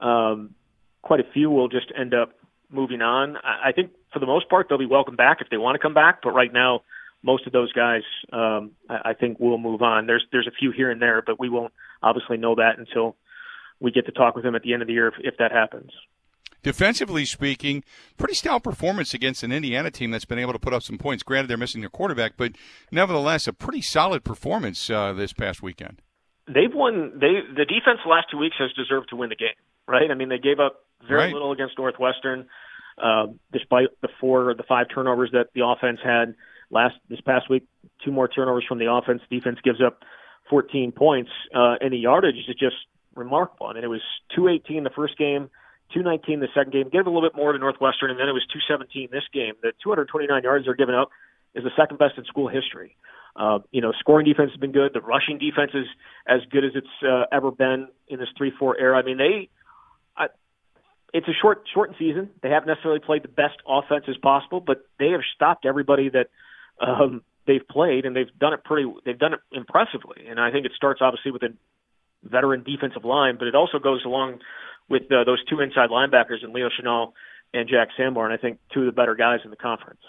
um, 0.00 0.56
quite 1.02 1.20
a 1.20 1.32
few 1.32 1.50
will 1.50 1.68
just 1.68 1.92
end 1.96 2.14
up 2.14 2.32
moving 2.68 3.00
on. 3.00 3.36
I, 3.36 3.68
I 3.68 3.72
think 3.72 3.92
for 4.12 4.18
the 4.18 4.26
most 4.26 4.48
part 4.48 4.66
they'll 4.68 4.76
be 4.76 4.86
welcome 4.86 5.14
back 5.14 5.38
if 5.40 5.48
they 5.50 5.56
want 5.56 5.76
to 5.76 5.78
come 5.78 5.94
back, 5.94 6.18
but 6.24 6.32
right 6.32 6.52
now 6.52 6.82
most 7.22 7.46
of 7.46 7.52
those 7.52 7.72
guys 7.72 8.02
um, 8.32 8.72
I, 8.90 9.10
I 9.10 9.12
think 9.14 9.38
will 9.38 9.58
move 9.58 9.82
on. 9.82 10.08
There's 10.08 10.26
there's 10.32 10.48
a 10.48 10.58
few 10.58 10.72
here 10.72 10.90
and 10.90 11.00
there, 11.00 11.22
but 11.24 11.38
we 11.38 11.48
won't 11.48 11.72
obviously 12.02 12.38
know 12.38 12.56
that 12.56 12.80
until 12.80 13.14
we 13.82 13.90
get 13.90 14.06
to 14.06 14.12
talk 14.12 14.34
with 14.34 14.44
him 14.44 14.54
at 14.54 14.62
the 14.62 14.72
end 14.72 14.82
of 14.82 14.88
the 14.88 14.94
year 14.94 15.08
if, 15.08 15.14
if 15.18 15.36
that 15.38 15.52
happens. 15.52 15.90
Defensively 16.62 17.24
speaking, 17.24 17.82
pretty 18.16 18.34
stout 18.34 18.62
performance 18.62 19.12
against 19.12 19.42
an 19.42 19.50
Indiana 19.50 19.90
team 19.90 20.12
that's 20.12 20.24
been 20.24 20.38
able 20.38 20.52
to 20.52 20.60
put 20.60 20.72
up 20.72 20.84
some 20.84 20.96
points. 20.96 21.24
Granted, 21.24 21.48
they're 21.48 21.56
missing 21.56 21.80
their 21.80 21.90
quarterback, 21.90 22.34
but 22.36 22.52
nevertheless, 22.92 23.48
a 23.48 23.52
pretty 23.52 23.82
solid 23.82 24.22
performance 24.22 24.88
uh, 24.88 25.12
this 25.12 25.32
past 25.32 25.60
weekend. 25.60 26.00
They've 26.46 26.72
won. 26.72 27.12
They 27.14 27.40
the 27.54 27.64
defense 27.64 27.98
the 28.04 28.10
last 28.10 28.26
two 28.30 28.38
weeks 28.38 28.56
has 28.60 28.72
deserved 28.72 29.08
to 29.10 29.16
win 29.16 29.28
the 29.28 29.36
game, 29.36 29.58
right? 29.88 30.08
I 30.10 30.14
mean, 30.14 30.28
they 30.28 30.38
gave 30.38 30.60
up 30.60 30.84
very 31.06 31.20
right. 31.20 31.32
little 31.32 31.50
against 31.50 31.78
Northwestern, 31.78 32.46
uh, 33.02 33.26
despite 33.52 33.88
the 34.00 34.08
four 34.20 34.50
or 34.50 34.54
the 34.54 34.64
five 34.64 34.86
turnovers 34.92 35.30
that 35.32 35.48
the 35.54 35.64
offense 35.66 35.98
had 36.04 36.34
last 36.70 36.94
this 37.08 37.20
past 37.20 37.50
week. 37.50 37.66
Two 38.04 38.12
more 38.12 38.28
turnovers 38.28 38.64
from 38.68 38.78
the 38.78 38.90
offense. 38.90 39.22
Defense 39.30 39.58
gives 39.64 39.80
up 39.80 40.02
14 40.50 40.92
points, 40.92 41.30
uh, 41.54 41.76
and 41.80 41.92
the 41.92 41.98
yardage 41.98 42.36
is 42.36 42.54
just 42.56 42.76
remarkable. 43.14 43.66
I 43.66 43.74
mean, 43.74 43.84
it 43.84 43.90
was 43.90 44.02
218 44.34 44.84
the 44.84 44.90
first 44.90 45.18
game, 45.18 45.50
219 45.94 46.40
the 46.40 46.48
second 46.54 46.72
game. 46.72 46.88
Gave 46.88 47.06
a 47.06 47.10
little 47.10 47.28
bit 47.28 47.36
more 47.36 47.52
to 47.52 47.58
Northwestern, 47.58 48.10
and 48.10 48.18
then 48.18 48.28
it 48.28 48.32
was 48.32 48.46
217 48.52 49.08
this 49.10 49.24
game. 49.32 49.54
The 49.62 49.72
229 49.82 50.42
yards 50.42 50.64
they're 50.66 50.74
giving 50.74 50.94
up 50.94 51.10
is 51.54 51.64
the 51.64 51.70
second 51.76 51.98
best 51.98 52.16
in 52.16 52.24
school 52.24 52.48
history. 52.48 52.96
Uh, 53.34 53.60
you 53.70 53.80
know, 53.80 53.92
scoring 53.98 54.26
defense 54.26 54.50
has 54.50 54.60
been 54.60 54.72
good. 54.72 54.92
The 54.92 55.00
rushing 55.00 55.38
defense 55.38 55.72
is 55.74 55.86
as 56.26 56.40
good 56.50 56.64
as 56.64 56.72
it's 56.74 56.96
uh, 57.02 57.24
ever 57.32 57.50
been 57.50 57.88
in 58.08 58.18
this 58.18 58.28
three-four 58.36 58.78
era. 58.78 58.98
I 58.98 59.02
mean, 59.02 59.18
they. 59.18 59.48
It's 61.14 61.28
a 61.28 61.36
short, 61.42 61.64
shortened 61.74 61.96
season. 61.98 62.30
They 62.42 62.48
haven't 62.48 62.68
necessarily 62.68 63.00
played 63.00 63.22
the 63.22 63.28
best 63.28 63.56
offense 63.68 64.04
as 64.08 64.16
possible, 64.16 64.60
but 64.60 64.86
they 64.98 65.10
have 65.10 65.20
stopped 65.34 65.66
everybody 65.66 66.08
that 66.08 66.28
um, 66.80 67.22
they've 67.46 67.66
played, 67.68 68.06
and 68.06 68.16
they've 68.16 68.32
done 68.38 68.54
it 68.54 68.64
pretty. 68.64 68.90
They've 69.04 69.18
done 69.18 69.34
it 69.34 69.40
impressively, 69.52 70.26
and 70.28 70.40
I 70.40 70.50
think 70.50 70.64
it 70.64 70.72
starts 70.74 71.00
obviously 71.02 71.30
with 71.30 71.42
a 71.42 71.52
veteran 72.22 72.62
defensive 72.62 73.04
line, 73.04 73.36
but 73.38 73.48
it 73.48 73.54
also 73.54 73.78
goes 73.78 74.04
along 74.04 74.40
with 74.88 75.02
uh, 75.10 75.24
those 75.24 75.42
two 75.46 75.60
inside 75.60 75.90
linebackers 75.90 76.42
and 76.42 76.52
Leo 76.52 76.68
Chenal 76.68 77.12
and 77.54 77.68
Jack 77.68 77.88
Sanborn. 77.96 78.32
I 78.32 78.36
think 78.36 78.58
two 78.72 78.80
of 78.80 78.86
the 78.86 78.92
better 78.92 79.14
guys 79.14 79.40
in 79.44 79.50
the 79.50 79.56
conference. 79.56 80.00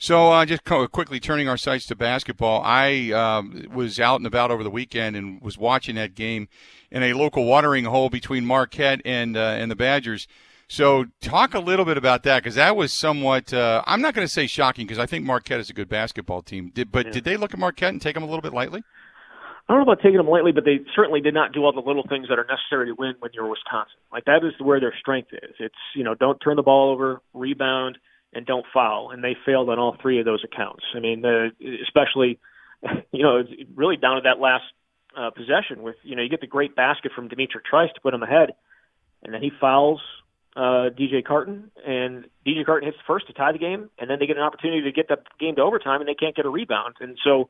So, 0.00 0.30
uh, 0.30 0.46
just 0.46 0.62
quickly 0.64 1.18
turning 1.18 1.48
our 1.48 1.56
sights 1.56 1.86
to 1.86 1.96
basketball, 1.96 2.62
I 2.64 3.10
um, 3.10 3.66
was 3.74 3.98
out 3.98 4.20
and 4.20 4.26
about 4.28 4.52
over 4.52 4.62
the 4.62 4.70
weekend 4.70 5.16
and 5.16 5.42
was 5.42 5.58
watching 5.58 5.96
that 5.96 6.14
game 6.14 6.46
in 6.92 7.02
a 7.02 7.14
local 7.14 7.44
watering 7.44 7.84
hole 7.84 8.08
between 8.08 8.46
Marquette 8.46 9.00
and 9.04 9.36
uh, 9.36 9.40
and 9.58 9.68
the 9.68 9.76
Badgers. 9.76 10.28
So, 10.68 11.06
talk 11.20 11.52
a 11.52 11.58
little 11.58 11.84
bit 11.84 11.96
about 11.96 12.22
that 12.22 12.44
because 12.44 12.54
that 12.54 12.76
was 12.76 12.92
somewhat. 12.92 13.52
Uh, 13.52 13.82
I'm 13.86 14.00
not 14.00 14.14
going 14.14 14.24
to 14.24 14.32
say 14.32 14.46
shocking 14.46 14.86
because 14.86 15.00
I 15.00 15.06
think 15.06 15.24
Marquette 15.24 15.58
is 15.58 15.68
a 15.68 15.72
good 15.72 15.88
basketball 15.88 16.42
team. 16.42 16.70
Did, 16.72 16.92
but 16.92 17.06
yeah. 17.06 17.12
did 17.12 17.24
they 17.24 17.36
look 17.36 17.52
at 17.52 17.58
Marquette 17.58 17.92
and 17.92 18.00
take 18.00 18.14
them 18.14 18.22
a 18.22 18.26
little 18.26 18.42
bit 18.42 18.52
lightly? 18.52 18.84
I 19.68 19.74
don't 19.74 19.84
know 19.84 19.92
about 19.92 20.02
taking 20.02 20.16
them 20.16 20.28
lightly, 20.28 20.52
but 20.52 20.64
they 20.64 20.80
certainly 20.96 21.20
did 21.20 21.34
not 21.34 21.52
do 21.52 21.62
all 21.64 21.72
the 21.72 21.86
little 21.86 22.04
things 22.08 22.28
that 22.30 22.38
are 22.38 22.46
necessary 22.48 22.86
to 22.86 22.94
win 22.98 23.14
when 23.20 23.32
you're 23.34 23.46
Wisconsin. 23.46 24.00
Like 24.10 24.24
that 24.24 24.40
is 24.42 24.54
where 24.64 24.80
their 24.80 24.94
strength 24.98 25.28
is. 25.32 25.54
It's 25.58 25.74
you 25.94 26.04
know 26.04 26.14
don't 26.14 26.38
turn 26.38 26.56
the 26.56 26.62
ball 26.62 26.90
over, 26.90 27.20
rebound, 27.34 27.98
and 28.32 28.46
don't 28.46 28.64
foul, 28.72 29.10
and 29.10 29.22
they 29.22 29.36
failed 29.44 29.68
on 29.68 29.78
all 29.78 29.96
three 30.00 30.20
of 30.20 30.24
those 30.24 30.42
accounts. 30.42 30.84
I 30.96 31.00
mean, 31.00 31.20
the, 31.20 31.50
especially 31.82 32.38
you 33.12 33.22
know 33.22 33.42
really 33.74 33.96
down 33.96 34.16
to 34.16 34.22
that 34.24 34.40
last 34.40 34.64
uh, 35.14 35.30
possession 35.30 35.82
with 35.82 35.96
you 36.02 36.16
know 36.16 36.22
you 36.22 36.30
get 36.30 36.40
the 36.40 36.46
great 36.46 36.74
basket 36.74 37.12
from 37.14 37.28
D'Mitrik 37.28 37.64
Trice 37.68 37.90
to 37.94 38.00
put 38.00 38.14
him 38.14 38.22
ahead, 38.22 38.52
and 39.22 39.34
then 39.34 39.42
he 39.42 39.50
fouls 39.60 40.00
uh, 40.56 40.88
DJ 40.96 41.22
Carton, 41.22 41.70
and 41.86 42.24
DJ 42.46 42.64
Carton 42.64 42.88
hits 42.88 42.98
first 43.06 43.26
to 43.26 43.34
tie 43.34 43.52
the 43.52 43.58
game, 43.58 43.90
and 43.98 44.08
then 44.08 44.18
they 44.18 44.26
get 44.26 44.38
an 44.38 44.42
opportunity 44.42 44.80
to 44.82 44.92
get 44.92 45.10
that 45.10 45.24
game 45.38 45.56
to 45.56 45.62
overtime, 45.62 46.00
and 46.00 46.08
they 46.08 46.14
can't 46.14 46.34
get 46.34 46.46
a 46.46 46.50
rebound, 46.50 46.94
and 47.00 47.18
so 47.22 47.48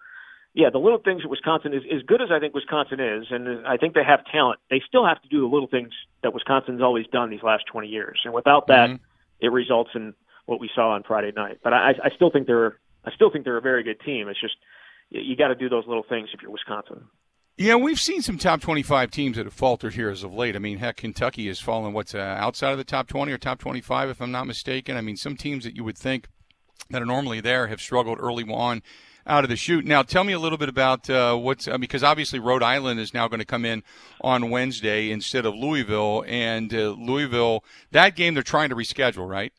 yeah, 0.55 0.71
the 0.71 0.78
little 0.78 0.99
things 0.99 1.23
at 1.25 1.31
Wisconsin 1.31 1.73
is 1.73 1.83
as 1.95 2.02
good 2.02 2.23
as 2.23 2.31
I 2.33 2.40
think 2.40 2.55
Wisconsin 2.55 3.00
is, 3.00 3.26
and 3.31 3.67
I 3.67 3.76
think 3.76 3.95
they 3.95 4.05
have 4.05 4.25
talent. 4.25 4.61
They 4.71 4.83
still 4.87 5.07
have 5.07 5.21
to 5.23 5.28
do 5.28 5.40
the 5.40 5.47
little 5.47 5.69
things 5.69 5.90
that 6.23 6.35
Wisconsin's 6.35 6.83
always 6.83 7.07
done 7.07 7.31
these 7.31 7.43
last 7.43 7.64
20 7.71 7.88
years, 7.88 8.21
and 8.25 8.35
without 8.35 8.67
that, 8.69 8.90
mm-hmm. 8.90 9.05
it 9.40 9.52
results 9.52 9.90
in 9.95 10.14
what 10.47 10.61
we 10.61 10.71
saw 10.75 10.93
on 10.93 11.02
Friday 11.02 11.33
night. 11.37 11.59
But 11.62 11.75
I, 11.75 11.90
I 12.02 12.11
still 12.14 12.31
think 12.31 12.47
they're 12.47 12.78
I 13.05 13.12
still 13.12 13.31
think 13.31 13.45
they're 13.45 13.59
a 13.59 13.62
very 13.62 13.83
good 13.83 14.00
team. 14.00 14.28
It's 14.28 14.40
just 14.40 14.57
you 15.11 15.37
got 15.37 15.49
to 15.49 15.55
do 15.55 15.69
those 15.69 15.87
little 15.87 16.05
things 16.09 16.28
if 16.33 16.43
you're 16.43 16.50
Wisconsin. 16.50 17.05
Yeah, 17.57 17.75
we've 17.75 18.00
seen 18.00 18.23
some 18.23 18.38
top 18.38 18.61
25 18.61 19.11
teams 19.11 19.37
that 19.37 19.45
have 19.47 19.55
faltered 19.55 19.95
here 19.95 20.11
as 20.11 20.23
of 20.23 20.33
late. 20.33 20.55
I 20.55 20.61
mean, 20.61 20.78
heck, 20.78 20.97
Kentucky 20.97 21.49
has 21.49 21.59
fallen 21.59 21.93
what's 21.93 22.14
uh, 22.14 22.19
outside 22.19 22.71
of 22.71 22.78
the 22.78 22.85
top 22.85 23.09
20 23.09 23.33
or 23.33 23.38
top 23.38 23.59
25, 23.59 24.11
if 24.11 24.23
I'm 24.23 24.31
not 24.31 24.47
mistaken. 24.47 24.97
I 24.97 25.00
mean, 25.00 25.17
some 25.17 25.37
teams 25.37 25.64
that 25.64 25.75
you 25.75 25.83
would 25.83 25.99
think 25.99 26.28
that 26.90 27.02
are 27.02 27.07
normally 27.07 27.40
there 27.40 27.67
have 27.67 27.81
struggled 27.81 28.19
early 28.21 28.45
on 28.45 28.83
out 29.28 29.44
of 29.44 29.50
the 29.50 29.56
chute. 29.56 29.85
Now, 29.85 30.02
tell 30.02 30.25
me 30.25 30.32
a 30.32 30.38
little 30.38 30.58
bit 30.58 30.68
about 30.68 31.08
uh, 31.08 31.37
what's 31.37 31.68
uh, 31.68 31.78
because 31.78 32.02
obviously 32.02 32.38
Rhode 32.38 32.62
Island 32.62 32.99
is 32.99 33.14
now 33.14 33.28
going 33.28 33.40
to 33.40 33.47
come 33.47 33.64
in 33.64 33.82
on 34.20 34.50
Wednesday 34.50 35.11
instead 35.11 35.47
of 35.47 35.54
Louisville, 35.54 36.25
and 36.26 36.73
uh, 36.75 36.97
Louisville 36.99 37.64
that 37.92 38.16
game 38.16 38.35
they're 38.35 38.42
trying 38.42 38.70
to 38.70 38.76
reschedule, 38.76 39.28
right? 39.28 39.52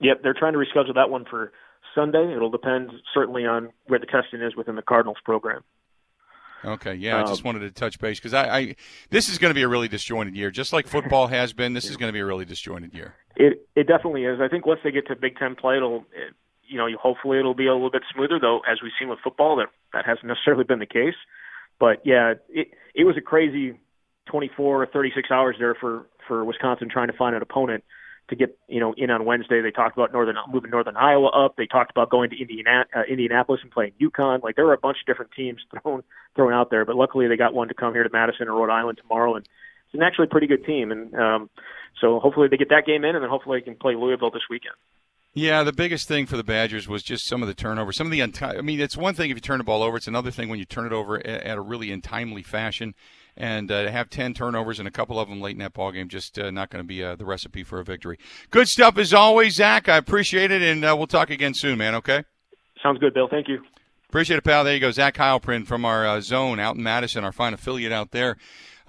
Yep, 0.00 0.22
they're 0.22 0.34
trying 0.34 0.54
to 0.54 0.58
reschedule 0.58 0.94
that 0.94 1.10
one 1.10 1.24
for 1.28 1.52
Sunday. 1.94 2.34
It'll 2.34 2.50
depend 2.50 2.90
certainly 3.12 3.46
on 3.46 3.70
where 3.86 3.98
the 3.98 4.06
testing 4.06 4.40
is 4.40 4.56
within 4.56 4.76
the 4.76 4.82
Cardinals 4.82 5.18
program. 5.24 5.62
Okay, 6.64 6.94
yeah, 6.94 7.18
I 7.18 7.22
just 7.22 7.40
um, 7.40 7.46
wanted 7.46 7.60
to 7.60 7.70
touch 7.70 7.98
base 7.98 8.18
because 8.18 8.34
I, 8.34 8.58
I, 8.58 8.76
this 9.08 9.30
is 9.30 9.38
going 9.38 9.50
to 9.50 9.54
be 9.54 9.62
a 9.62 9.68
really 9.68 9.88
disjointed 9.88 10.36
year, 10.36 10.50
just 10.50 10.74
like 10.74 10.86
football 10.86 11.26
has 11.28 11.54
been. 11.54 11.72
This 11.72 11.88
is 11.88 11.96
going 11.98 12.08
to 12.08 12.12
be 12.12 12.20
a 12.20 12.26
really 12.26 12.44
disjointed 12.44 12.92
year. 12.94 13.14
It 13.36 13.66
it 13.74 13.86
definitely 13.86 14.24
is. 14.24 14.40
I 14.40 14.48
think 14.48 14.66
once 14.66 14.80
they 14.84 14.90
get 14.90 15.06
to 15.06 15.16
Big 15.16 15.36
Ten 15.36 15.54
play, 15.54 15.76
it'll 15.76 16.04
it, 16.12 16.34
you 16.70 16.78
know, 16.78 16.86
hopefully 16.96 17.38
it'll 17.38 17.54
be 17.54 17.66
a 17.66 17.72
little 17.72 17.90
bit 17.90 18.02
smoother. 18.14 18.38
Though, 18.40 18.60
as 18.70 18.78
we've 18.82 18.92
seen 18.98 19.08
with 19.08 19.18
football, 19.22 19.56
that 19.56 19.68
that 19.92 20.06
hasn't 20.06 20.26
necessarily 20.26 20.64
been 20.64 20.78
the 20.78 20.86
case. 20.86 21.18
But 21.78 22.02
yeah, 22.04 22.34
it 22.48 22.68
it 22.94 23.04
was 23.04 23.16
a 23.16 23.20
crazy 23.20 23.78
24 24.26 24.82
or 24.82 24.86
36 24.86 25.30
hours 25.30 25.56
there 25.58 25.74
for 25.74 26.06
for 26.28 26.44
Wisconsin 26.44 26.88
trying 26.88 27.08
to 27.08 27.16
find 27.16 27.34
an 27.34 27.42
opponent 27.42 27.82
to 28.28 28.36
get 28.36 28.56
you 28.68 28.78
know 28.78 28.94
in 28.96 29.10
on 29.10 29.24
Wednesday. 29.24 29.60
They 29.60 29.72
talked 29.72 29.96
about 29.96 30.12
northern 30.12 30.36
moving 30.52 30.70
Northern 30.70 30.96
Iowa 30.96 31.28
up. 31.28 31.56
They 31.56 31.66
talked 31.66 31.90
about 31.90 32.10
going 32.10 32.30
to 32.30 32.40
Indiana, 32.40 32.84
uh, 32.96 33.02
Indianapolis 33.08 33.60
and 33.62 33.70
playing 33.70 33.92
UConn. 34.00 34.42
Like 34.42 34.56
there 34.56 34.64
were 34.64 34.72
a 34.72 34.78
bunch 34.78 34.98
of 35.02 35.06
different 35.06 35.32
teams 35.32 35.60
thrown 35.82 36.02
thrown 36.36 36.52
out 36.52 36.70
there, 36.70 36.84
but 36.84 36.94
luckily 36.94 37.26
they 37.26 37.36
got 37.36 37.52
one 37.52 37.68
to 37.68 37.74
come 37.74 37.92
here 37.92 38.04
to 38.04 38.10
Madison 38.10 38.48
or 38.48 38.54
Rhode 38.54 38.72
Island 38.72 38.98
tomorrow, 39.02 39.34
and 39.34 39.44
it's 39.86 39.94
an 39.94 40.02
actually 40.02 40.28
pretty 40.28 40.46
good 40.46 40.64
team. 40.64 40.92
And 40.92 41.14
um, 41.14 41.50
so 42.00 42.20
hopefully 42.20 42.48
they 42.48 42.56
get 42.56 42.68
that 42.68 42.86
game 42.86 43.04
in, 43.04 43.16
and 43.16 43.22
then 43.22 43.30
hopefully 43.30 43.58
they 43.58 43.64
can 43.64 43.74
play 43.74 43.96
Louisville 43.96 44.30
this 44.30 44.48
weekend. 44.48 44.74
Yeah, 45.32 45.62
the 45.62 45.72
biggest 45.72 46.08
thing 46.08 46.26
for 46.26 46.36
the 46.36 46.42
Badgers 46.42 46.88
was 46.88 47.04
just 47.04 47.24
some 47.24 47.40
of 47.40 47.46
the 47.46 47.54
turnover. 47.54 47.92
Some 47.92 48.08
of 48.08 48.10
the 48.10 48.18
unti- 48.18 48.58
I 48.58 48.62
mean, 48.62 48.80
it's 48.80 48.96
one 48.96 49.14
thing 49.14 49.30
if 49.30 49.36
you 49.36 49.40
turn 49.40 49.58
the 49.58 49.64
ball 49.64 49.82
over; 49.82 49.96
it's 49.96 50.08
another 50.08 50.32
thing 50.32 50.48
when 50.48 50.58
you 50.58 50.64
turn 50.64 50.86
it 50.86 50.92
over 50.92 51.24
at 51.24 51.56
a 51.56 51.60
really 51.60 51.92
untimely 51.92 52.42
fashion. 52.42 52.94
And 53.36 53.70
uh, 53.70 53.84
to 53.84 53.90
have 53.92 54.10
ten 54.10 54.34
turnovers 54.34 54.80
and 54.80 54.88
a 54.88 54.90
couple 54.90 55.20
of 55.20 55.28
them 55.28 55.40
late 55.40 55.52
in 55.52 55.58
that 55.58 55.72
ball 55.72 55.92
game, 55.92 56.08
just 56.08 56.36
uh, 56.36 56.50
not 56.50 56.68
going 56.68 56.82
to 56.82 56.86
be 56.86 57.02
uh, 57.02 57.14
the 57.14 57.24
recipe 57.24 57.62
for 57.62 57.78
a 57.78 57.84
victory. 57.84 58.18
Good 58.50 58.68
stuff 58.68 58.98
as 58.98 59.14
always, 59.14 59.54
Zach. 59.54 59.88
I 59.88 59.96
appreciate 59.96 60.50
it, 60.50 60.62
and 60.62 60.84
uh, 60.84 60.96
we'll 60.98 61.06
talk 61.06 61.30
again 61.30 61.54
soon, 61.54 61.78
man. 61.78 61.94
Okay. 61.94 62.24
Sounds 62.82 62.98
good, 62.98 63.14
Bill. 63.14 63.28
Thank 63.28 63.46
you. 63.46 63.62
Appreciate 64.08 64.38
it, 64.38 64.44
pal. 64.44 64.64
There 64.64 64.74
you 64.74 64.80
go, 64.80 64.90
Zach 64.90 65.14
Heilprin 65.14 65.64
from 65.64 65.84
our 65.84 66.04
uh, 66.04 66.20
zone 66.20 66.58
out 66.58 66.74
in 66.74 66.82
Madison, 66.82 67.22
our 67.22 67.30
fine 67.30 67.54
affiliate 67.54 67.92
out 67.92 68.10
there. 68.10 68.36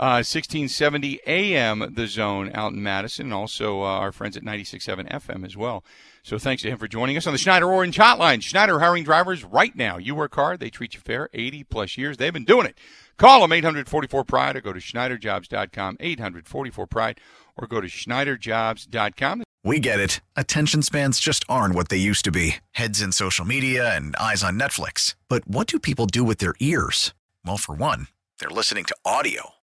1670 0.05 1.20
uh, 1.20 1.24
AM, 1.27 1.93
the 1.93 2.08
zone 2.08 2.51
out 2.55 2.74
in 2.74 2.81
Madison, 2.81 3.27
and 3.27 3.34
also 3.34 3.81
our 3.81 4.12
friends 4.12 4.36
at 4.36 4.43
96.7 4.43 5.10
FM 5.10 5.46
as 5.46 5.55
well. 5.55 5.84
So 6.24 6.38
thanks 6.38 6.63
to 6.63 6.70
him 6.70 6.77
for 6.77 6.88
joining 6.88 7.17
us 7.17 7.27
on 7.27 7.34
the 7.34 7.39
Schneider 7.39 7.72
Orange 7.72 7.98
Hotline. 7.98 8.41
Schneider 8.41 8.79
hiring 8.79 9.03
drivers 9.03 9.43
right 9.43 9.75
now. 9.75 9.98
You 9.98 10.15
work 10.15 10.36
hard, 10.36 10.60
they 10.60 10.70
treat 10.70 10.96
you 10.96 11.00
fair. 11.00 11.29
80 11.34 11.63
plus 11.65 11.98
years, 11.98 12.17
they've 12.17 12.34
been 12.34 12.46
doing 12.46 12.65
it. 12.65 12.77
Call 13.17 13.41
them 13.41 13.51
844 13.51 14.24
Pride 14.24 14.55
or 14.55 14.62
go 14.62 14.74
to 14.74 14.79
SchneiderJobs.com, 14.79 15.98
844 16.00 16.88
Pride, 16.88 17.20
or 17.55 17.67
go 17.67 17.79
to 17.79 17.88
SchneiderJobs.com. 17.88 19.43
We 19.63 19.79
get 19.79 20.00
it. 20.00 20.22
Attention 20.36 20.81
spans 20.81 21.20
just 21.20 21.46
aren't 21.48 21.75
what 21.75 21.89
they 21.89 21.98
used 21.98 22.25
to 22.25 22.31
be 22.31 22.55
heads 22.72 23.01
in 23.01 23.12
social 23.12 23.46
media 23.46 23.96
and 23.96 24.15
eyes 24.15 24.43
on 24.43 24.60
Netflix. 24.60 25.15
But 25.27 25.48
what 25.48 25.67
do 25.67 25.77
people 25.77 26.08
do 26.08 26.24
with 26.24 26.39
their 26.39 26.55
ears? 26.60 27.13
Well, 27.46 27.58
for 27.58 27.75
one, 27.75 28.08
they're 28.39 28.50
listening 28.50 28.86
to 28.86 28.96
audio. 29.05 29.51